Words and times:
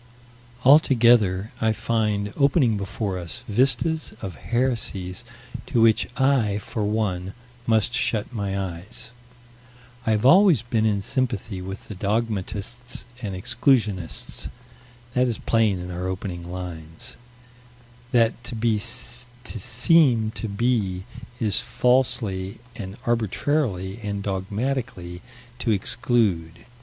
Altogether, 0.65 1.51
I 1.61 1.73
find 1.73 2.33
opening 2.35 2.75
before 2.75 3.19
us, 3.19 3.43
vistas 3.47 4.13
of 4.23 4.33
heresies 4.33 5.23
to 5.67 5.79
which 5.79 6.07
I, 6.17 6.57
for 6.57 6.83
one, 6.83 7.35
must 7.67 7.93
shut 7.93 8.33
my 8.33 8.59
eyes. 8.59 9.11
I 10.07 10.09
have 10.09 10.25
always 10.25 10.63
been 10.63 10.87
in 10.87 11.03
sympathy 11.03 11.61
with 11.61 11.87
the 11.87 11.93
dogmatists 11.93 13.05
and 13.21 13.35
exclusionists: 13.35 14.47
that 15.13 15.27
is 15.27 15.37
plain 15.37 15.77
in 15.77 15.91
our 15.91 16.07
opening 16.07 16.51
lines: 16.51 17.17
that 18.11 18.43
to 18.45 18.79
seem 19.59 20.31
to 20.31 20.47
be 20.49 21.03
is 21.39 21.59
falsely 21.59 22.57
and 22.75 22.97
arbitrarily 23.05 23.99
and 24.01 24.23
dogmatically 24.23 25.21
to 25.59 25.69
exclude. 25.69 26.65